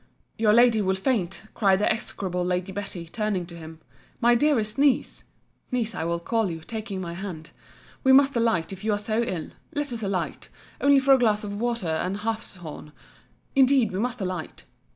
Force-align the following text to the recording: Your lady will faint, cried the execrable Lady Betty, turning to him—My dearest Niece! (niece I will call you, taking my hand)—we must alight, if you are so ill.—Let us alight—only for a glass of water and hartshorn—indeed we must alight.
Your 0.35 0.51
lady 0.51 0.81
will 0.81 0.95
faint, 0.95 1.43
cried 1.53 1.77
the 1.77 1.93
execrable 1.93 2.43
Lady 2.43 2.71
Betty, 2.71 3.07
turning 3.07 3.45
to 3.45 3.55
him—My 3.55 4.33
dearest 4.33 4.79
Niece! 4.79 5.25
(niece 5.71 5.93
I 5.93 6.05
will 6.05 6.19
call 6.19 6.49
you, 6.49 6.61
taking 6.61 6.99
my 6.99 7.13
hand)—we 7.13 8.11
must 8.11 8.35
alight, 8.35 8.73
if 8.73 8.83
you 8.83 8.93
are 8.93 8.97
so 8.97 9.21
ill.—Let 9.21 9.93
us 9.93 10.01
alight—only 10.01 10.97
for 10.97 11.13
a 11.13 11.19
glass 11.19 11.43
of 11.43 11.61
water 11.61 11.87
and 11.87 12.17
hartshorn—indeed 12.17 13.91
we 13.91 13.99
must 13.99 14.19
alight. 14.19 14.63